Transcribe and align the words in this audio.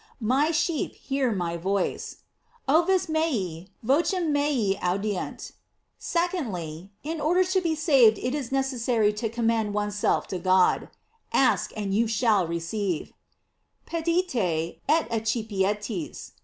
My 0.33 0.49
sheep 0.49 0.95
hear 0.95 1.31
my 1.31 1.57
voice: 1.57 2.23
"Oves 2.67 3.07
mese 3.07 3.67
vocem 3.85 4.31
meam 4.31 4.75
audiunt."§ 4.81 5.35
Secondly, 5.99 6.89
In 7.03 7.21
or 7.21 7.35
der 7.35 7.43
to 7.43 7.61
be 7.61 7.75
saved 7.75 8.17
it 8.17 8.33
is 8.33 8.51
necessary 8.51 9.13
to 9.13 9.29
commend 9.29 9.75
one's 9.75 9.93
self 9.95 10.25
to 10.29 10.39
God: 10.39 10.89
Ask, 11.31 11.71
and 11.77 11.93
you 11.93 12.07
shall 12.07 12.47
receive: 12.47 13.13
"Petite, 13.85 14.81
et 14.89 15.07
accipietis." 15.11 16.31